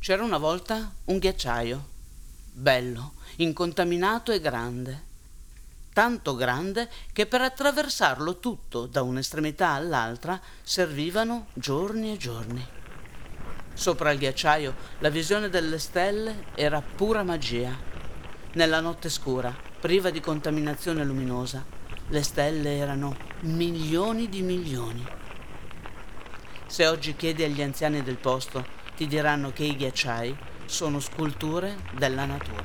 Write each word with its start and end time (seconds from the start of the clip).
C'era 0.00 0.24
una 0.24 0.38
volta 0.38 0.90
un 1.04 1.18
ghiacciaio, 1.18 1.88
bello, 2.52 3.12
incontaminato 3.36 4.32
e 4.32 4.40
grande. 4.40 5.04
Tanto 5.92 6.34
grande 6.34 6.88
che 7.12 7.26
per 7.26 7.42
attraversarlo 7.42 8.38
tutto 8.38 8.86
da 8.86 9.02
un'estremità 9.02 9.72
all'altra 9.72 10.40
servivano 10.62 11.48
giorni 11.52 12.14
e 12.14 12.16
giorni. 12.16 12.66
Sopra 13.74 14.10
il 14.12 14.18
ghiacciaio 14.18 14.74
la 15.00 15.10
visione 15.10 15.50
delle 15.50 15.78
stelle 15.78 16.46
era 16.54 16.80
pura 16.80 17.22
magia. 17.22 17.78
Nella 18.54 18.80
notte 18.80 19.10
scura, 19.10 19.54
priva 19.80 20.08
di 20.08 20.20
contaminazione 20.20 21.04
luminosa, 21.04 21.62
le 22.08 22.22
stelle 22.22 22.78
erano 22.78 23.14
milioni 23.40 24.30
di 24.30 24.40
milioni. 24.40 25.06
Se 26.66 26.86
oggi 26.86 27.14
chiedi 27.16 27.44
agli 27.44 27.60
anziani 27.60 28.02
del 28.02 28.16
posto 28.16 28.78
ti 29.00 29.06
diranno 29.06 29.50
che 29.50 29.64
i 29.64 29.76
ghiacciai 29.76 30.36
sono 30.66 31.00
sculture 31.00 31.74
della 31.96 32.26
natura. 32.26 32.62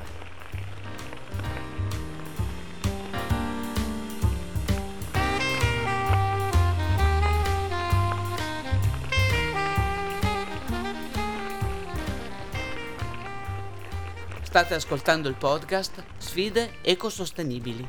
State 14.42 14.74
ascoltando 14.74 15.30
il 15.30 15.36
podcast 15.36 16.04
Sfide 16.18 16.82
ecosostenibili. 16.82 17.88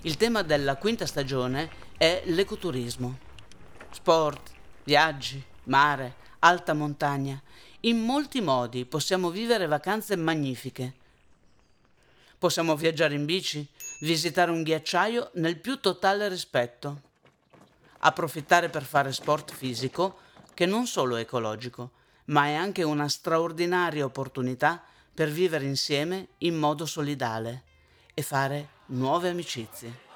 Il 0.00 0.16
tema 0.16 0.42
della 0.42 0.74
quinta 0.74 1.06
stagione 1.06 1.70
è 1.96 2.24
l'ecoturismo. 2.24 3.18
Sport, 3.92 4.50
viaggi, 4.82 5.40
mare, 5.66 6.16
alta 6.40 6.74
montagna 6.74 7.40
in 7.84 8.02
molti 8.02 8.40
modi 8.40 8.84
possiamo 8.86 9.30
vivere 9.30 9.66
vacanze 9.66 10.16
magnifiche. 10.16 10.94
Possiamo 12.38 12.76
viaggiare 12.76 13.14
in 13.14 13.24
bici, 13.24 13.66
visitare 14.00 14.50
un 14.50 14.62
ghiacciaio 14.62 15.30
nel 15.34 15.58
più 15.58 15.80
totale 15.80 16.28
rispetto, 16.28 17.00
approfittare 17.98 18.70
per 18.70 18.84
fare 18.84 19.12
sport 19.12 19.52
fisico 19.52 20.18
che 20.54 20.66
non 20.66 20.86
solo 20.86 21.16
è 21.16 21.20
ecologico, 21.20 21.90
ma 22.26 22.46
è 22.46 22.54
anche 22.54 22.82
una 22.82 23.08
straordinaria 23.08 24.04
opportunità 24.04 24.82
per 25.12 25.28
vivere 25.28 25.64
insieme 25.64 26.28
in 26.38 26.56
modo 26.56 26.86
solidale 26.86 27.62
e 28.14 28.22
fare 28.22 28.68
nuove 28.86 29.28
amicizie. 29.28 30.13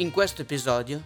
In 0.00 0.12
questo 0.12 0.40
episodio, 0.40 1.04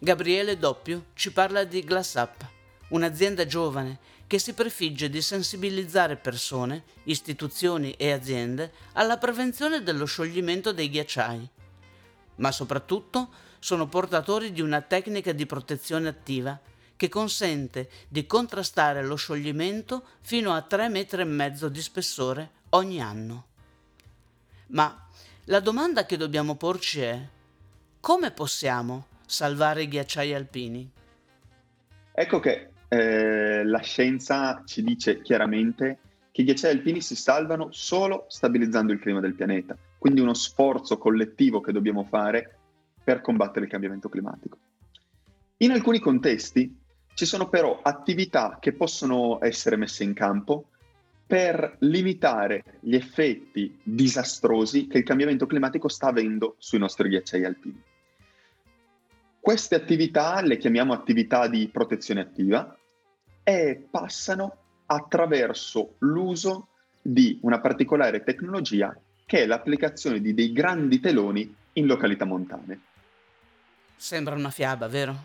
Gabriele 0.00 0.58
Doppio 0.58 1.04
ci 1.14 1.30
parla 1.30 1.62
di 1.62 1.84
GlassUp, 1.84 2.44
un'azienda 2.88 3.46
giovane 3.46 4.00
che 4.26 4.40
si 4.40 4.52
prefigge 4.52 5.08
di 5.08 5.22
sensibilizzare 5.22 6.16
persone, 6.16 6.82
istituzioni 7.04 7.92
e 7.92 8.10
aziende 8.10 8.72
alla 8.94 9.16
prevenzione 9.16 9.84
dello 9.84 10.06
scioglimento 10.06 10.72
dei 10.72 10.90
ghiacciai. 10.90 11.48
Ma 12.38 12.50
soprattutto 12.50 13.30
sono 13.60 13.86
portatori 13.86 14.50
di 14.50 14.60
una 14.60 14.80
tecnica 14.80 15.30
di 15.30 15.46
protezione 15.46 16.08
attiva 16.08 16.58
che 16.96 17.08
consente 17.08 17.88
di 18.08 18.26
contrastare 18.26 19.04
lo 19.04 19.14
scioglimento 19.14 20.04
fino 20.20 20.52
a 20.52 20.62
3 20.62 20.88
metri 20.88 21.24
di 21.70 21.80
spessore 21.80 22.50
ogni 22.70 23.00
anno. 23.00 23.46
Ma 24.70 25.08
la 25.44 25.60
domanda 25.60 26.06
che 26.06 26.16
dobbiamo 26.16 26.56
porci 26.56 27.02
è 27.02 27.28
come 28.02 28.32
possiamo 28.32 29.06
salvare 29.26 29.84
i 29.84 29.88
ghiacciai 29.88 30.34
alpini? 30.34 30.90
Ecco 32.10 32.40
che 32.40 32.70
eh, 32.88 33.62
la 33.62 33.78
scienza 33.78 34.64
ci 34.66 34.82
dice 34.82 35.22
chiaramente 35.22 35.98
che 36.32 36.40
i 36.40 36.44
ghiacciai 36.44 36.72
alpini 36.72 37.00
si 37.00 37.14
salvano 37.14 37.68
solo 37.70 38.24
stabilizzando 38.26 38.92
il 38.92 38.98
clima 38.98 39.20
del 39.20 39.34
pianeta, 39.34 39.76
quindi 39.98 40.20
uno 40.20 40.34
sforzo 40.34 40.98
collettivo 40.98 41.60
che 41.60 41.70
dobbiamo 41.70 42.02
fare 42.02 42.58
per 43.04 43.20
combattere 43.20 43.66
il 43.66 43.70
cambiamento 43.70 44.08
climatico. 44.08 44.58
In 45.58 45.70
alcuni 45.70 46.00
contesti 46.00 46.76
ci 47.14 47.24
sono 47.24 47.48
però 47.48 47.82
attività 47.84 48.58
che 48.60 48.72
possono 48.72 49.38
essere 49.40 49.76
messe 49.76 50.02
in 50.02 50.12
campo 50.12 50.70
per 51.24 51.76
limitare 51.78 52.64
gli 52.80 52.96
effetti 52.96 53.78
disastrosi 53.80 54.88
che 54.88 54.98
il 54.98 55.04
cambiamento 55.04 55.46
climatico 55.46 55.86
sta 55.86 56.08
avendo 56.08 56.56
sui 56.58 56.80
nostri 56.80 57.08
ghiacciai 57.08 57.44
alpini. 57.44 57.90
Queste 59.42 59.74
attività 59.74 60.40
le 60.40 60.56
chiamiamo 60.56 60.92
attività 60.92 61.48
di 61.48 61.66
protezione 61.66 62.20
attiva 62.20 62.78
e 63.42 63.88
passano 63.90 64.56
attraverso 64.86 65.96
l'uso 65.98 66.68
di 67.02 67.40
una 67.42 67.60
particolare 67.60 68.22
tecnologia 68.22 68.96
che 69.26 69.42
è 69.42 69.46
l'applicazione 69.46 70.20
di 70.20 70.32
dei 70.32 70.52
grandi 70.52 71.00
teloni 71.00 71.52
in 71.72 71.86
località 71.86 72.24
montane. 72.24 72.80
Sembra 73.96 74.36
una 74.36 74.50
fiaba, 74.50 74.86
vero? 74.86 75.16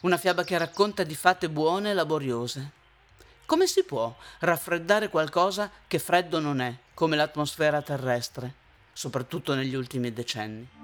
Una 0.00 0.16
fiaba 0.16 0.44
che 0.44 0.56
racconta 0.56 1.04
di 1.04 1.14
fate 1.14 1.50
buone 1.50 1.90
e 1.90 1.94
laboriose. 1.94 2.70
Come 3.44 3.66
si 3.66 3.84
può 3.84 4.16
raffreddare 4.38 5.10
qualcosa 5.10 5.70
che 5.86 5.98
freddo 5.98 6.40
non 6.40 6.62
è, 6.62 6.74
come 6.94 7.16
l'atmosfera 7.16 7.82
terrestre, 7.82 8.50
soprattutto 8.94 9.54
negli 9.54 9.74
ultimi 9.74 10.10
decenni? 10.10 10.77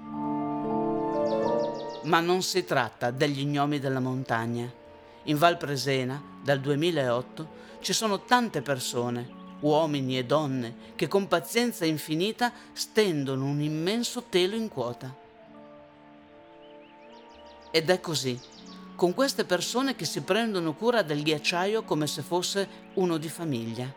Ma 2.05 2.19
non 2.19 2.43
si 2.43 2.63
tratta 2.65 3.09
degli 3.09 3.43
gnomi 3.45 3.79
della 3.79 3.99
montagna. 3.99 4.71
In 5.23 5.37
Val 5.39 5.57
Presena, 5.57 6.21
dal 6.43 6.59
2008, 6.59 7.63
ci 7.79 7.93
sono 7.93 8.25
tante 8.25 8.61
persone, 8.61 9.27
uomini 9.61 10.15
e 10.15 10.23
donne, 10.23 10.75
che 10.95 11.07
con 11.07 11.27
pazienza 11.27 11.83
infinita 11.83 12.51
stendono 12.73 13.45
un 13.45 13.59
immenso 13.59 14.25
telo 14.29 14.55
in 14.55 14.67
quota. 14.67 15.11
Ed 17.71 17.89
è 17.89 17.99
così, 17.99 18.39
con 18.93 19.15
queste 19.15 19.43
persone 19.43 19.95
che 19.95 20.05
si 20.05 20.21
prendono 20.21 20.75
cura 20.75 21.01
del 21.01 21.23
ghiacciaio 21.23 21.81
come 21.81 22.05
se 22.05 22.21
fosse 22.21 22.67
uno 22.93 23.17
di 23.17 23.29
famiglia. 23.29 23.91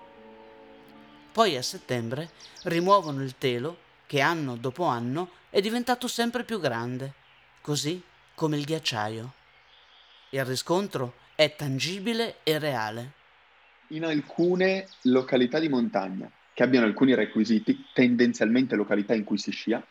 Poi 1.30 1.56
a 1.58 1.62
settembre 1.62 2.30
rimuovono 2.62 3.22
il 3.22 3.36
telo 3.36 3.76
che 4.06 4.22
anno 4.22 4.56
dopo 4.56 4.84
anno 4.84 5.28
è 5.50 5.60
diventato 5.60 6.08
sempre 6.08 6.42
più 6.44 6.58
grande 6.58 7.26
così 7.68 8.02
come 8.34 8.56
il 8.56 8.64
ghiacciaio. 8.64 9.30
Il 10.30 10.42
riscontro 10.46 11.16
è 11.34 11.54
tangibile 11.54 12.36
e 12.42 12.58
reale. 12.58 13.12
In 13.88 14.06
alcune 14.06 14.88
località 15.02 15.58
di 15.58 15.68
montagna 15.68 16.30
che 16.54 16.62
abbiano 16.62 16.86
alcuni 16.86 17.14
requisiti, 17.14 17.84
tendenzialmente 17.92 18.74
località 18.74 19.12
in 19.12 19.24
cui 19.24 19.36
si 19.36 19.50
scia, 19.50 19.86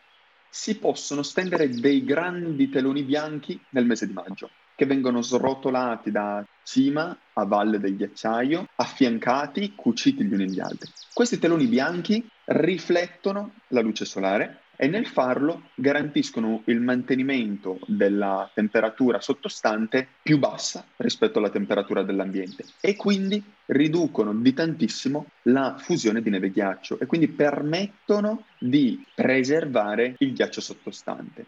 si 0.50 0.76
possono 0.78 1.22
stendere 1.22 1.68
dei 1.68 2.02
grandi 2.02 2.68
teloni 2.68 3.04
bianchi 3.04 3.60
nel 3.70 3.86
mese 3.86 4.08
di 4.08 4.12
maggio, 4.12 4.50
che 4.74 4.84
vengono 4.84 5.22
srotolati 5.22 6.10
da 6.10 6.44
cima 6.64 7.16
a 7.34 7.44
valle 7.44 7.78
del 7.78 7.94
ghiacciaio, 7.94 8.66
affiancati, 8.74 9.76
cuciti 9.76 10.24
gli 10.24 10.34
uni 10.34 10.42
agli 10.42 10.58
altri. 10.58 10.90
Questi 11.12 11.38
teloni 11.38 11.68
bianchi 11.68 12.28
riflettono 12.46 13.52
la 13.68 13.82
luce 13.82 14.04
solare 14.04 14.62
e 14.80 14.86
nel 14.86 15.06
farlo 15.06 15.70
garantiscono 15.74 16.62
il 16.66 16.80
mantenimento 16.80 17.80
della 17.84 18.48
temperatura 18.54 19.20
sottostante 19.20 20.06
più 20.22 20.38
bassa 20.38 20.86
rispetto 20.98 21.40
alla 21.40 21.50
temperatura 21.50 22.04
dell'ambiente 22.04 22.64
e 22.80 22.94
quindi 22.94 23.42
riducono 23.66 24.32
di 24.32 24.54
tantissimo 24.54 25.26
la 25.42 25.74
fusione 25.78 26.22
di 26.22 26.30
neve 26.30 26.46
e 26.46 26.50
ghiaccio 26.50 27.00
e 27.00 27.06
quindi 27.06 27.26
permettono 27.26 28.44
di 28.56 29.04
preservare 29.16 30.14
il 30.18 30.32
ghiaccio 30.32 30.60
sottostante. 30.60 31.44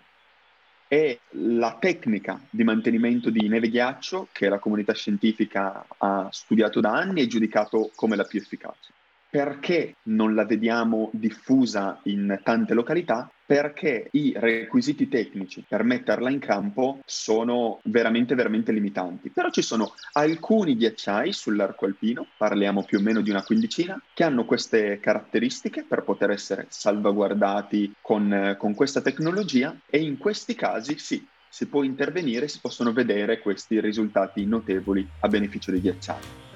E 0.88 1.20
la 1.34 1.76
tecnica 1.78 2.40
di 2.50 2.64
mantenimento 2.64 3.30
di 3.30 3.46
neve 3.46 3.66
e 3.66 3.70
ghiaccio 3.70 4.26
che 4.32 4.48
la 4.48 4.58
comunità 4.58 4.92
scientifica 4.92 5.86
ha 5.98 6.28
studiato 6.32 6.80
da 6.80 6.90
anni 6.90 7.20
e 7.20 7.28
giudicato 7.28 7.92
come 7.94 8.16
la 8.16 8.24
più 8.24 8.40
efficace. 8.40 8.92
Perché 9.30 9.94
non 10.08 10.34
la 10.34 10.44
vediamo 10.44 11.08
diffusa 11.12 12.00
in 12.04 12.40
tante 12.42 12.74
località? 12.74 13.30
Perché 13.46 14.08
i 14.10 14.32
requisiti 14.36 15.08
tecnici 15.08 15.64
per 15.68 15.84
metterla 15.84 16.30
in 16.30 16.40
campo 16.40 16.98
sono 17.04 17.78
veramente, 17.84 18.34
veramente 18.34 18.72
limitanti. 18.72 19.30
Però 19.30 19.48
ci 19.50 19.62
sono 19.62 19.94
alcuni 20.14 20.76
ghiacciai 20.76 21.32
sull'arco 21.32 21.86
alpino, 21.86 22.26
parliamo 22.36 22.82
più 22.82 22.98
o 22.98 23.02
meno 23.02 23.20
di 23.20 23.30
una 23.30 23.44
quindicina, 23.44 24.00
che 24.12 24.24
hanno 24.24 24.44
queste 24.44 24.98
caratteristiche 24.98 25.84
per 25.84 26.02
poter 26.02 26.30
essere 26.30 26.66
salvaguardati 26.68 27.94
con, 28.00 28.56
con 28.58 28.74
questa 28.74 29.00
tecnologia 29.00 29.76
e 29.88 30.00
in 30.00 30.18
questi 30.18 30.56
casi 30.56 30.98
sì, 30.98 31.24
si 31.48 31.68
può 31.68 31.84
intervenire, 31.84 32.48
si 32.48 32.58
possono 32.60 32.92
vedere 32.92 33.40
questi 33.40 33.80
risultati 33.80 34.44
notevoli 34.44 35.06
a 35.20 35.28
beneficio 35.28 35.70
dei 35.70 35.80
ghiacciai. 35.80 36.49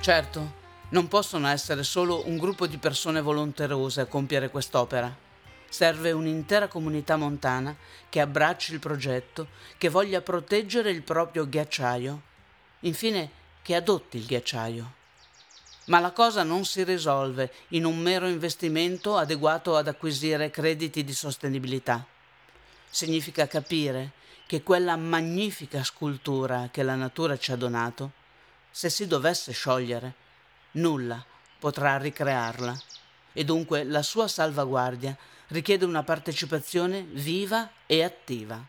Certo, 0.00 0.54
non 0.90 1.08
possono 1.08 1.48
essere 1.48 1.82
solo 1.82 2.26
un 2.26 2.38
gruppo 2.38 2.66
di 2.66 2.78
persone 2.78 3.20
volenterose 3.20 4.00
a 4.00 4.06
compiere 4.06 4.48
quest'opera. 4.48 5.14
Serve 5.68 6.12
un'intera 6.12 6.68
comunità 6.68 7.16
montana 7.16 7.76
che 8.08 8.20
abbracci 8.20 8.72
il 8.72 8.78
progetto, 8.78 9.48
che 9.76 9.90
voglia 9.90 10.22
proteggere 10.22 10.90
il 10.90 11.02
proprio 11.02 11.46
ghiacciaio, 11.46 12.22
infine 12.80 13.30
che 13.60 13.74
adotti 13.74 14.16
il 14.16 14.24
ghiacciaio. 14.24 14.92
Ma 15.86 15.98
la 15.98 16.12
cosa 16.12 16.42
non 16.42 16.64
si 16.64 16.84
risolve 16.84 17.52
in 17.68 17.84
un 17.84 17.98
mero 17.98 18.28
investimento 18.28 19.16
adeguato 19.16 19.76
ad 19.76 19.88
acquisire 19.88 20.48
crediti 20.50 21.04
di 21.04 21.12
sostenibilità. 21.12 22.06
Significa 22.88 23.46
capire 23.46 24.12
che 24.46 24.62
quella 24.62 24.96
magnifica 24.96 25.84
scultura 25.84 26.68
che 26.70 26.82
la 26.82 26.94
natura 26.94 27.36
ci 27.36 27.52
ha 27.52 27.56
donato, 27.56 28.12
se 28.78 28.90
si 28.90 29.08
dovesse 29.08 29.50
sciogliere, 29.50 30.14
nulla 30.74 31.20
potrà 31.58 31.98
ricrearla 31.98 32.80
e 33.32 33.44
dunque 33.44 33.82
la 33.82 34.02
sua 34.02 34.28
salvaguardia 34.28 35.16
richiede 35.48 35.84
una 35.84 36.04
partecipazione 36.04 37.02
viva 37.02 37.68
e 37.86 38.04
attiva. 38.04 38.64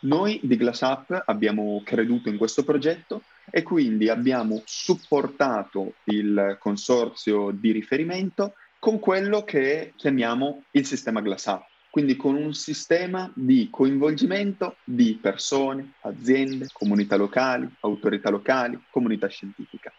Noi 0.00 0.40
di 0.42 0.56
GlassUp 0.56 1.24
abbiamo 1.26 1.82
creduto 1.84 2.30
in 2.30 2.38
questo 2.38 2.64
progetto 2.64 3.24
e 3.50 3.62
quindi 3.62 4.08
abbiamo 4.08 4.62
supportato 4.64 5.96
il 6.04 6.56
consorzio 6.58 7.50
di 7.50 7.72
riferimento 7.72 8.54
con 8.78 8.98
quello 9.00 9.44
che 9.44 9.92
chiamiamo 9.96 10.64
il 10.70 10.86
sistema 10.86 11.20
GlassUp, 11.20 11.62
quindi 11.98 12.14
con 12.14 12.36
un 12.36 12.54
sistema 12.54 13.28
di 13.34 13.66
coinvolgimento 13.72 14.76
di 14.84 15.18
persone, 15.20 15.94
aziende, 16.02 16.68
comunità 16.72 17.16
locali, 17.16 17.68
autorità 17.80 18.30
locali, 18.30 18.78
comunità 18.88 19.26
scientifica. 19.26 19.92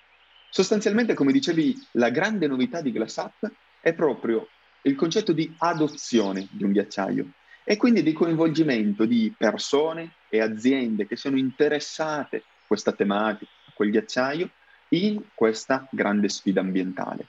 Sostanzialmente, 0.50 1.14
come 1.14 1.34
dicevi, 1.34 1.76
la 1.96 2.10
grande 2.10 2.48
novità 2.48 2.80
di 2.80 2.94
GlassUp 2.94 3.52
è 3.82 3.94
proprio 3.94 4.48
il 4.84 4.96
concetto 4.96 5.34
di 5.34 5.54
adozione 5.58 6.48
di 6.52 6.64
un 6.64 6.72
ghiacciaio 6.72 7.32
e 7.66 7.76
quindi 7.76 8.02
di 8.02 8.14
coinvolgimento 8.14 9.04
di 9.04 9.36
persone 9.38 10.14
e 10.30 10.40
aziende 10.40 11.06
che 11.06 11.18
sono 11.18 11.38
interessate 11.38 12.38
a 12.38 12.62
questa 12.66 12.94
tematica, 12.94 13.52
a 13.68 13.72
quel 13.74 13.92
ghiacciaio, 13.92 14.50
in 14.92 15.22
questa 15.34 15.86
grande 15.92 16.30
sfida 16.30 16.62
ambientale. 16.62 17.28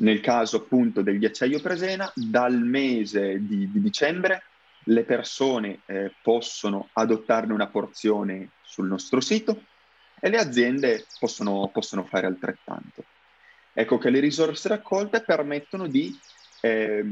Nel 0.00 0.20
caso 0.20 0.58
appunto 0.58 1.02
del 1.02 1.18
ghiacciaio 1.18 1.60
Presena, 1.60 2.10
dal 2.14 2.58
mese 2.60 3.44
di, 3.46 3.70
di 3.70 3.80
dicembre 3.80 4.44
le 4.84 5.04
persone 5.04 5.80
eh, 5.86 6.14
possono 6.22 6.88
adottarne 6.92 7.52
una 7.52 7.66
porzione 7.66 8.50
sul 8.62 8.86
nostro 8.86 9.20
sito 9.20 9.64
e 10.18 10.30
le 10.30 10.38
aziende 10.38 11.06
possono, 11.18 11.68
possono 11.72 12.04
fare 12.04 12.26
altrettanto. 12.26 13.04
Ecco 13.72 13.98
che 13.98 14.10
le 14.10 14.20
risorse 14.20 14.68
raccolte 14.68 15.22
permettono 15.22 15.86
di 15.86 16.18
eh, 16.62 17.04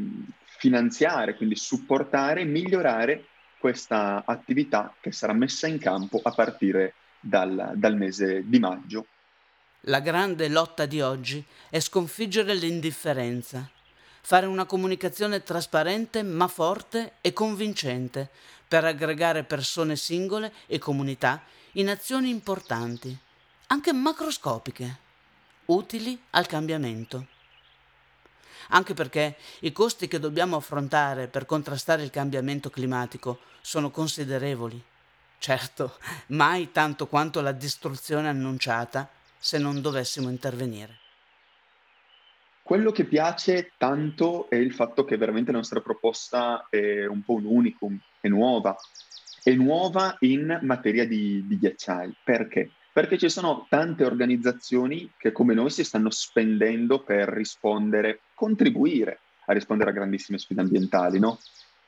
finanziare, 0.43 1.35
quindi 1.35 1.57
supportare 1.57 2.41
e 2.41 2.45
migliorare 2.45 3.27
questa 3.59 4.23
attività 4.25 4.95
che 5.01 5.13
sarà 5.13 5.33
messa 5.33 5.67
in 5.67 5.79
campo 5.79 6.21
a 6.23 6.31
partire 6.31 6.95
dal, 7.21 7.73
dal 7.75 7.97
mese 7.97 8.45
di 8.47 8.59
maggio. 8.59 9.07
La 9.83 10.01
grande 10.01 10.49
lotta 10.49 10.87
di 10.87 11.01
oggi 11.01 11.43
è 11.71 11.79
sconfiggere 11.79 12.53
l'indifferenza, 12.55 13.71
fare 14.23 14.47
una 14.47 14.65
comunicazione 14.65 15.45
trasparente 15.45 16.25
ma 16.25 16.49
forte 16.49 17.13
e 17.21 17.33
convincente 17.33 18.29
per 18.67 18.85
aggregare 18.85 19.45
persone 19.45 19.95
singole 19.95 20.53
e 20.67 20.79
comunità 20.79 21.43
in 21.73 21.89
azioni 21.89 22.29
importanti, 22.29 23.17
anche 23.69 23.93
macroscopiche 23.93 24.99
utili 25.67 26.21
al 26.31 26.47
cambiamento. 26.47 27.27
Anche 28.71 28.95
perché 28.95 29.37
i 29.61 29.71
costi 29.71 30.09
che 30.09 30.19
dobbiamo 30.19 30.57
affrontare 30.57 31.29
per 31.29 31.47
contrastare 31.47 32.03
il 32.03 32.11
cambiamento 32.11 32.69
climatico 32.69 33.41
sono 33.61 33.91
considerevoli. 33.91 34.83
Certo, 35.39 35.99
mai 36.29 36.73
tanto 36.73 37.07
quanto 37.07 37.41
la 37.41 37.53
distruzione 37.53 38.29
annunciata 38.29 39.09
se 39.39 39.59
non 39.59 39.81
dovessimo 39.81 40.29
intervenire. 40.29 40.99
Quello 42.63 42.93
che 42.93 43.05
piace 43.05 43.73
tanto 43.79 44.51
è 44.51 44.57
il 44.57 44.75
fatto 44.75 45.05
che 45.05 45.17
veramente 45.17 45.53
la 45.53 45.59
nostra 45.59 45.81
proposta 45.81 46.67
è 46.69 47.07
un 47.07 47.23
po' 47.23 47.35
un 47.35 47.47
unicum, 47.47 47.99
è 48.21 48.29
nuova. 48.29 48.77
È 49.43 49.51
nuova 49.53 50.17
in 50.21 50.59
materia 50.63 51.07
di, 51.07 51.47
di 51.47 51.59
ghiacciai. 51.59 52.15
Perché? 52.23 52.73
perché 52.99 53.17
ci 53.17 53.29
sono 53.29 53.65
tante 53.69 54.05
organizzazioni 54.05 55.13
che 55.17 55.31
come 55.31 55.55
noi 55.55 55.71
si 55.71 55.85
stanno 55.85 56.11
spendendo 56.11 57.01
per 57.01 57.29
rispondere, 57.29 58.23
contribuire 58.35 59.21
a 59.47 59.53
rispondere 59.53 59.91
a 59.91 59.93
grandissime 59.93 60.37
sfide 60.37 60.63
ambientali, 60.63 61.21
no? 61.21 61.39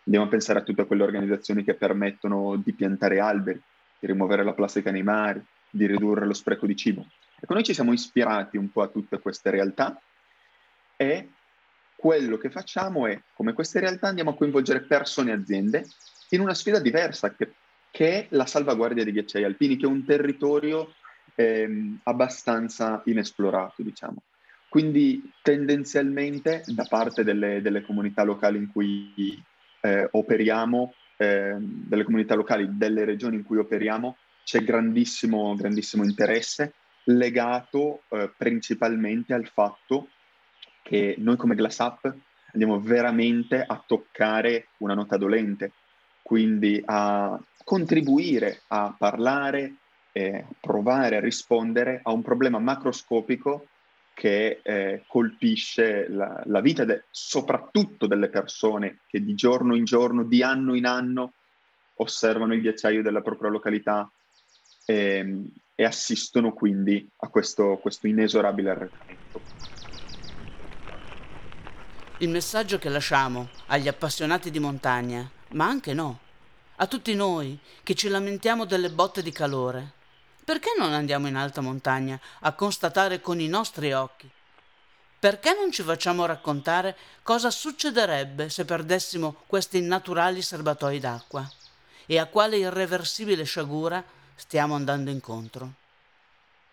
Andiamo 0.04 0.26
a 0.26 0.28
pensare 0.28 0.60
a 0.60 0.62
tutte 0.62 0.86
quelle 0.86 1.02
organizzazioni 1.02 1.64
che 1.64 1.74
permettono 1.74 2.54
di 2.64 2.72
piantare 2.72 3.18
alberi, 3.18 3.60
di 3.98 4.06
rimuovere 4.06 4.44
la 4.44 4.52
plastica 4.52 4.92
nei 4.92 5.02
mari, 5.02 5.44
di 5.68 5.84
ridurre 5.86 6.26
lo 6.26 6.32
spreco 6.32 6.64
di 6.64 6.76
cibo. 6.76 7.04
Ecco, 7.40 7.54
noi 7.54 7.64
ci 7.64 7.72
siamo 7.72 7.94
ispirati 7.94 8.58
un 8.58 8.70
po' 8.70 8.82
a 8.82 8.88
tutte 8.88 9.18
queste 9.18 9.48
realtà 9.50 9.98
e 10.96 11.30
quello 11.96 12.36
che 12.36 12.50
facciamo 12.50 13.06
è, 13.06 13.18
come 13.34 13.54
queste 13.54 13.80
realtà, 13.80 14.08
andiamo 14.08 14.30
a 14.30 14.34
coinvolgere 14.34 14.82
persone 14.82 15.30
e 15.30 15.34
aziende 15.34 15.88
in 16.30 16.40
una 16.40 16.54
sfida 16.54 16.78
diversa 16.78 17.32
che, 17.34 17.54
che 17.90 18.12
è 18.12 18.26
la 18.30 18.44
salvaguardia 18.44 19.04
dei 19.04 19.12
ghiacciai 19.12 19.44
alpini, 19.44 19.76
che 19.76 19.86
è 19.86 19.88
un 19.88 20.04
territorio 20.04 20.92
ehm, 21.34 22.00
abbastanza 22.04 23.00
inesplorato, 23.06 23.82
diciamo. 23.82 24.22
Quindi 24.68 25.32
tendenzialmente 25.42 26.62
da 26.66 26.84
parte 26.88 27.24
delle, 27.24 27.62
delle 27.62 27.82
comunità 27.82 28.22
locali 28.22 28.58
in 28.58 28.70
cui 28.70 29.42
eh, 29.80 30.08
operiamo, 30.12 30.94
eh, 31.16 31.56
delle 31.58 32.04
comunità 32.04 32.34
locali, 32.34 32.68
delle 32.70 33.04
regioni 33.04 33.36
in 33.36 33.44
cui 33.44 33.56
operiamo, 33.56 34.16
c'è 34.44 34.62
grandissimo, 34.62 35.54
grandissimo 35.54 36.04
interesse 36.04 36.74
legato 37.04 38.02
eh, 38.08 38.30
principalmente 38.36 39.34
al 39.34 39.46
fatto 39.46 40.08
che 40.82 41.14
noi 41.18 41.36
come 41.36 41.54
GlassUp 41.54 42.14
andiamo 42.52 42.80
veramente 42.80 43.62
a 43.62 43.82
toccare 43.86 44.68
una 44.78 44.94
nota 44.94 45.16
dolente, 45.16 45.72
quindi 46.22 46.82
a 46.84 47.40
contribuire 47.64 48.62
a 48.68 48.94
parlare, 48.96 49.74
eh, 50.12 50.44
provare 50.60 51.16
a 51.16 51.20
rispondere 51.20 52.00
a 52.02 52.12
un 52.12 52.22
problema 52.22 52.58
macroscopico 52.58 53.66
che 54.12 54.60
eh, 54.62 55.04
colpisce 55.06 56.08
la, 56.08 56.42
la 56.44 56.60
vita 56.60 56.84
de, 56.84 57.04
soprattutto 57.10 58.06
delle 58.06 58.28
persone 58.28 58.98
che 59.06 59.22
di 59.22 59.34
giorno 59.34 59.74
in 59.74 59.84
giorno, 59.84 60.24
di 60.24 60.42
anno 60.42 60.74
in 60.74 60.86
anno 60.86 61.32
osservano 61.94 62.54
il 62.54 62.60
ghiacciaio 62.60 63.02
della 63.02 63.22
propria 63.22 63.50
località. 63.50 64.10
Ehm, 64.86 65.48
e 65.80 65.84
assistono 65.84 66.52
quindi 66.52 67.10
a 67.20 67.28
questo, 67.28 67.78
questo 67.80 68.06
inesorabile 68.06 68.68
arretramento. 68.68 69.40
Il 72.18 72.28
messaggio 72.28 72.78
che 72.78 72.90
lasciamo 72.90 73.48
agli 73.68 73.88
appassionati 73.88 74.50
di 74.50 74.58
montagna, 74.58 75.26
ma 75.52 75.64
anche 75.64 75.94
no, 75.94 76.18
a 76.76 76.86
tutti 76.86 77.14
noi 77.14 77.58
che 77.82 77.94
ci 77.94 78.08
lamentiamo 78.08 78.66
delle 78.66 78.90
botte 78.90 79.22
di 79.22 79.32
calore, 79.32 79.92
perché 80.44 80.74
non 80.76 80.92
andiamo 80.92 81.28
in 81.28 81.36
alta 81.36 81.62
montagna 81.62 82.20
a 82.40 82.52
constatare 82.52 83.22
con 83.22 83.40
i 83.40 83.48
nostri 83.48 83.94
occhi? 83.94 84.30
Perché 85.18 85.54
non 85.54 85.72
ci 85.72 85.82
facciamo 85.82 86.26
raccontare 86.26 86.94
cosa 87.22 87.50
succederebbe 87.50 88.50
se 88.50 88.66
perdessimo 88.66 89.44
questi 89.46 89.80
naturali 89.80 90.42
serbatoi 90.42 91.00
d'acqua? 91.00 91.50
E 92.04 92.18
a 92.18 92.26
quale 92.26 92.58
irreversibile 92.58 93.44
sciagura 93.44 94.04
stiamo 94.40 94.74
andando 94.74 95.10
incontro? 95.10 95.74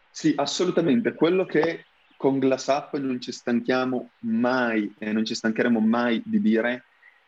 Sì, 0.09 0.33
assolutamente. 0.35 1.13
Quello 1.13 1.45
che 1.45 1.85
con 2.15 2.39
GlassUp 2.39 2.97
non 2.97 3.19
ci 3.21 3.31
stanchiamo 3.31 4.11
mai 4.19 4.91
e 4.97 5.11
non 5.11 5.25
ci 5.25 5.35
stancheremo 5.35 5.79
mai 5.79 6.21
di 6.25 6.41
dire 6.41 6.85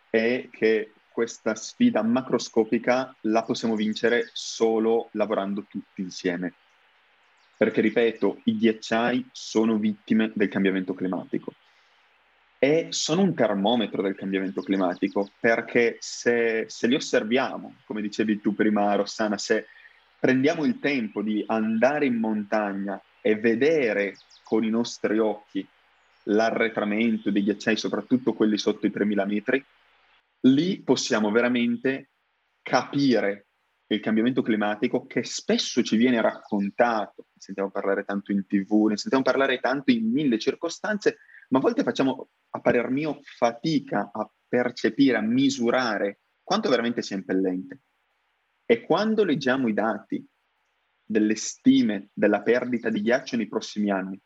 è 0.10 0.48
che 0.50 0.94
questa 1.12 1.54
sfida 1.56 2.02
macroscopica 2.02 3.14
la 3.22 3.44
possiamo 3.44 3.76
vincere 3.76 4.30
solo 4.32 5.10
lavorando 5.12 5.66
tutti 5.70 6.02
insieme. 6.02 6.54
Perché, 7.58 7.82
ripeto, 7.82 8.40
i 8.46 8.58
ghiacciai 8.58 9.30
sono 9.34 9.78
vittime 9.78 10.32
del 10.34 10.48
cambiamento 10.48 10.94
climatico 10.94 11.54
e 12.58 12.88
sono 12.92 13.22
un 13.22 13.34
termometro 13.36 14.02
del 14.02 14.16
cambiamento 14.16 14.62
climatico 14.62 15.30
perché 15.40 15.98
se, 16.00 16.66
se 16.68 16.88
li 16.88 16.96
osserviamo, 16.96 17.76
come 17.86 18.02
dicevi 18.02 18.40
tu 18.40 18.56
prima 18.56 18.96
Rossana, 18.96 19.38
se 19.38 19.68
prendiamo 20.20 20.66
il 20.66 20.80
tempo 20.80 21.22
di 21.22 21.44
andare 21.48 22.06
in 22.06 22.16
montagna 22.16 23.02
e 23.22 23.36
vedere 23.36 24.18
con 24.44 24.64
i 24.64 24.70
nostri 24.70 25.18
occhi 25.18 25.66
l'arretramento 26.24 27.32
dei 27.32 27.44
ghiacciai, 27.44 27.78
soprattutto 27.78 28.34
quelli 28.34 28.58
sotto 28.58 28.86
i 28.86 28.92
3000 28.92 29.26
metri, 29.26 29.66
lì 30.42 30.82
possiamo 30.82 31.32
veramente 31.32 32.10
capire 32.62 33.48
il 33.88 34.00
cambiamento 34.00 34.42
climatico 34.42 35.08
che 35.08 35.24
spesso 35.24 35.82
ci 35.82 35.98
viene 35.98 36.22
raccontato, 36.22 37.26
ne 37.34 37.42
sentiamo 37.42 37.72
parlare 37.72 38.04
tanto 38.04 38.32
in 38.32 38.46
tv, 38.46 38.86
ne 38.86 38.98
sentiamo 38.98 39.24
parlare 39.24 39.60
tanto 39.60 39.92
in 39.92 40.12
mille 40.12 40.38
circostanze, 40.38 41.18
ma 41.50 41.58
a 41.58 41.62
volte 41.62 41.82
facciamo, 41.82 42.30
a 42.52 42.60
parer 42.60 42.90
mio, 42.92 43.20
fatica 43.24 44.12
a 44.14 44.30
percepire, 44.48 45.18
a 45.18 45.22
misurare 45.22 46.20
quanto 46.44 46.70
veramente 46.70 47.02
sia 47.02 47.16
impellente. 47.16 47.80
E 48.72 48.82
quando 48.82 49.24
leggiamo 49.24 49.68
i 49.68 49.74
dati 49.74 50.24
delle 51.04 51.34
stime 51.34 52.10
della 52.14 52.44
perdita 52.44 52.92
di 52.92 53.02
ghiaccio 53.02 53.36
nei 53.36 53.48
prossimi 53.48 53.90
anni 53.90 54.22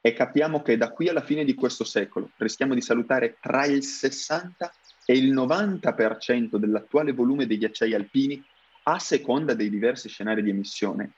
e 0.00 0.12
capiamo 0.12 0.62
che 0.62 0.76
da 0.76 0.92
qui 0.92 1.08
alla 1.08 1.24
fine 1.24 1.44
di 1.44 1.54
questo 1.54 1.82
secolo 1.82 2.30
rischiamo 2.36 2.74
di 2.74 2.82
salutare 2.82 3.36
tra 3.40 3.66
il 3.66 3.82
60 3.82 4.72
e 5.04 5.16
il 5.16 5.34
90% 5.34 6.54
dell'attuale 6.54 7.10
volume 7.10 7.46
dei 7.46 7.58
ghiacciai 7.58 7.92
alpini 7.92 8.40
a 8.84 9.00
seconda 9.00 9.54
dei 9.54 9.68
diversi 9.68 10.08
scenari 10.08 10.44
di 10.44 10.50
emissione, 10.50 11.14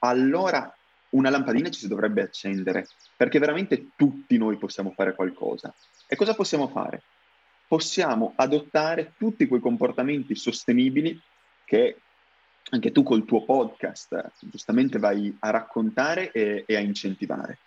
allora 0.00 0.76
una 1.10 1.30
lampadina 1.30 1.70
ci 1.70 1.78
si 1.78 1.86
dovrebbe 1.86 2.22
accendere, 2.22 2.88
perché 3.16 3.38
veramente 3.38 3.90
tutti 3.94 4.36
noi 4.38 4.56
possiamo 4.56 4.90
fare 4.90 5.14
qualcosa. 5.14 5.72
E 6.08 6.16
cosa 6.16 6.34
possiamo 6.34 6.66
fare? 6.66 7.00
Possiamo 7.68 8.32
adottare 8.34 9.12
tutti 9.16 9.46
quei 9.46 9.60
comportamenti 9.60 10.34
sostenibili 10.34 11.16
che 11.64 11.98
anche 12.70 12.92
tu 12.92 13.02
col 13.02 13.24
tuo 13.24 13.44
podcast 13.44 14.30
giustamente 14.40 14.98
vai 14.98 15.34
a 15.40 15.50
raccontare 15.50 16.30
e, 16.32 16.64
e 16.66 16.76
a 16.76 16.80
incentivare. 16.80 17.58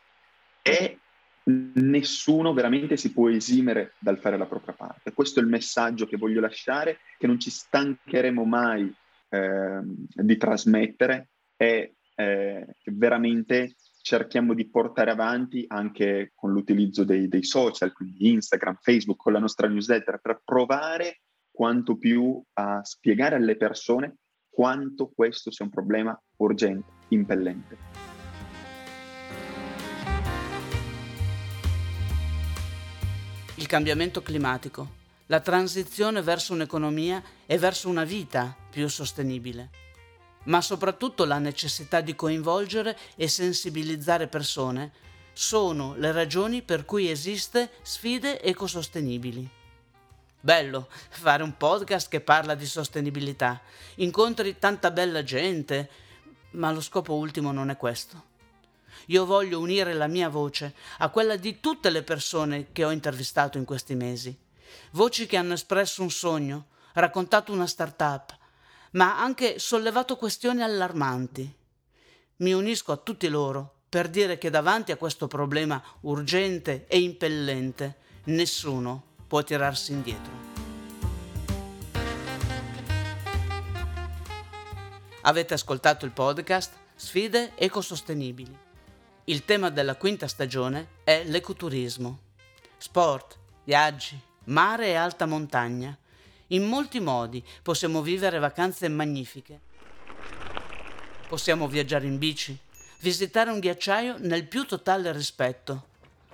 E 0.61 0.97
nessuno 1.43 2.53
veramente 2.53 2.97
si 2.97 3.11
può 3.11 3.29
esimere 3.29 3.93
dal 3.99 4.19
fare 4.19 4.37
la 4.37 4.45
propria 4.45 4.75
parte. 4.75 5.11
Questo 5.13 5.39
è 5.39 5.43
il 5.43 5.49
messaggio 5.49 6.05
che 6.05 6.17
voglio 6.17 6.39
lasciare, 6.39 6.99
che 7.17 7.27
non 7.27 7.39
ci 7.39 7.49
stancheremo 7.49 8.43
mai 8.43 8.93
eh, 9.29 9.81
di 9.83 10.37
trasmettere 10.37 11.29
e 11.57 11.95
eh, 12.15 12.67
veramente 12.85 13.75
cerchiamo 14.01 14.53
di 14.53 14.69
portare 14.69 15.11
avanti 15.11 15.65
anche 15.67 16.31
con 16.35 16.51
l'utilizzo 16.51 17.03
dei, 17.03 17.27
dei 17.27 17.43
social, 17.43 17.93
quindi 17.93 18.29
Instagram, 18.29 18.77
Facebook, 18.81 19.19
con 19.19 19.33
la 19.33 19.39
nostra 19.39 19.67
newsletter, 19.67 20.19
per 20.21 20.41
provare 20.43 21.21
quanto 21.51 21.97
più 21.97 22.41
a 22.53 22.83
spiegare 22.83 23.35
alle 23.35 23.57
persone 23.57 24.17
quanto 24.51 25.07
questo 25.07 25.49
sia 25.49 25.65
un 25.65 25.71
problema 25.71 26.19
urgente, 26.37 26.91
impellente. 27.07 27.77
Il 33.55 33.67
cambiamento 33.67 34.21
climatico, 34.21 34.99
la 35.27 35.39
transizione 35.39 36.21
verso 36.21 36.53
un'economia 36.53 37.23
e 37.45 37.57
verso 37.57 37.87
una 37.87 38.03
vita 38.03 38.55
più 38.69 38.87
sostenibile, 38.89 39.69
ma 40.43 40.59
soprattutto 40.61 41.25
la 41.25 41.37
necessità 41.37 42.01
di 42.01 42.15
coinvolgere 42.15 42.97
e 43.15 43.27
sensibilizzare 43.27 44.27
persone 44.27 44.91
sono 45.31 45.95
le 45.95 46.11
ragioni 46.11 46.61
per 46.61 46.83
cui 46.83 47.09
esiste 47.09 47.71
sfide 47.81 48.41
ecosostenibili. 48.41 49.60
Bello 50.43 50.87
fare 50.89 51.43
un 51.43 51.55
podcast 51.55 52.09
che 52.09 52.19
parla 52.19 52.55
di 52.55 52.65
sostenibilità, 52.65 53.61
incontri 53.97 54.57
tanta 54.57 54.89
bella 54.89 55.21
gente, 55.21 55.87
ma 56.53 56.71
lo 56.71 56.81
scopo 56.81 57.13
ultimo 57.13 57.51
non 57.51 57.69
è 57.69 57.77
questo. 57.77 58.29
Io 59.07 59.23
voglio 59.27 59.59
unire 59.59 59.93
la 59.93 60.07
mia 60.07 60.29
voce 60.29 60.73
a 60.97 61.09
quella 61.09 61.35
di 61.35 61.59
tutte 61.59 61.91
le 61.91 62.01
persone 62.01 62.71
che 62.71 62.83
ho 62.83 62.89
intervistato 62.89 63.59
in 63.59 63.65
questi 63.65 63.93
mesi. 63.93 64.35
Voci 64.93 65.27
che 65.27 65.37
hanno 65.37 65.53
espresso 65.53 66.01
un 66.01 66.09
sogno, 66.09 66.69
raccontato 66.93 67.53
una 67.53 67.67
start-up, 67.67 68.35
ma 68.93 69.21
anche 69.21 69.59
sollevato 69.59 70.15
questioni 70.15 70.63
allarmanti. 70.63 71.55
Mi 72.37 72.53
unisco 72.53 72.91
a 72.91 72.97
tutti 72.97 73.27
loro 73.27 73.81
per 73.87 74.09
dire 74.09 74.39
che 74.39 74.49
davanti 74.49 74.91
a 74.91 74.97
questo 74.97 75.27
problema 75.27 75.79
urgente 76.01 76.87
e 76.87 76.99
impellente 76.99 77.97
nessuno 78.23 79.09
può 79.31 79.41
tirarsi 79.43 79.93
indietro. 79.93 80.29
Avete 85.21 85.53
ascoltato 85.53 86.03
il 86.03 86.11
podcast 86.11 86.73
Sfide 86.95 87.53
ecosostenibili. 87.55 88.53
Il 89.23 89.45
tema 89.45 89.69
della 89.69 89.95
quinta 89.95 90.27
stagione 90.27 90.95
è 91.05 91.23
l'ecoturismo. 91.23 92.19
Sport, 92.75 93.39
viaggi, 93.63 94.19
mare 94.47 94.87
e 94.87 94.95
alta 94.95 95.25
montagna. 95.25 95.97
In 96.47 96.67
molti 96.67 96.99
modi 96.99 97.41
possiamo 97.63 98.01
vivere 98.01 98.37
vacanze 98.37 98.89
magnifiche. 98.89 99.61
Possiamo 101.29 101.69
viaggiare 101.69 102.05
in 102.05 102.17
bici, 102.17 102.59
visitare 102.99 103.49
un 103.49 103.59
ghiacciaio 103.59 104.17
nel 104.17 104.45
più 104.45 104.65
totale 104.65 105.09
rispetto, 105.13 105.85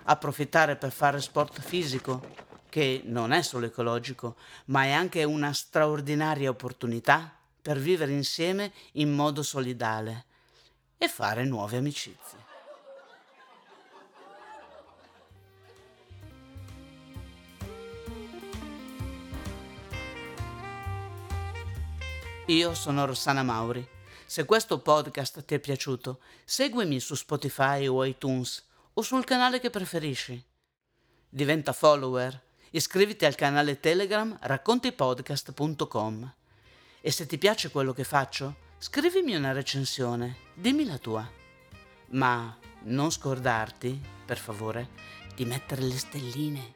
approfittare 0.05 0.77
per 0.77 0.91
fare 0.91 1.21
sport 1.21 1.61
fisico, 1.61 2.46
che 2.69 3.01
non 3.05 3.31
è 3.31 3.41
solo 3.41 3.65
ecologico, 3.65 4.35
ma 4.65 4.83
è 4.83 4.91
anche 4.91 5.23
una 5.23 5.53
straordinaria 5.53 6.49
opportunità 6.49 7.35
per 7.61 7.79
vivere 7.79 8.11
insieme 8.11 8.71
in 8.93 9.13
modo 9.13 9.43
solidale 9.43 10.25
e 10.97 11.07
fare 11.07 11.43
nuove 11.43 11.77
amicizie. 11.77 12.45
Io 22.47 22.73
sono 22.73 23.05
Rossana 23.05 23.43
Mauri. 23.43 23.85
Se 24.25 24.45
questo 24.45 24.79
podcast 24.79 25.43
ti 25.43 25.55
è 25.55 25.59
piaciuto, 25.59 26.21
seguimi 26.45 27.01
su 27.01 27.13
Spotify 27.15 27.87
o 27.87 28.05
iTunes 28.05 28.65
o 28.93 29.01
sul 29.01 29.25
canale 29.25 29.59
che 29.59 29.69
preferisci. 29.69 30.41
Diventa 31.27 31.73
follower 31.73 32.45
Iscriviti 32.77 33.25
al 33.25 33.33
canale 33.33 33.79
Telegram 33.79 34.37
raccontipodcast.com 34.39 36.33
e 37.01 37.09
se 37.09 37.25
ti 37.25 37.39
piace 37.39 37.71
quello 37.71 37.91
che 37.91 38.03
faccio, 38.03 38.57
scrivimi 38.77 39.33
una 39.33 39.51
recensione, 39.51 40.35
dimmi 40.53 40.85
la 40.85 40.99
tua. 40.99 41.27
Ma 42.09 42.55
non 42.83 43.09
scordarti, 43.09 43.99
per 44.23 44.37
favore, 44.37 44.89
di 45.33 45.43
mettere 45.45 45.81
le 45.81 45.97
stelline. 45.97 46.75